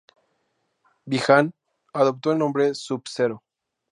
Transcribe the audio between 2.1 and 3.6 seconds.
el nombre Sub-Zero.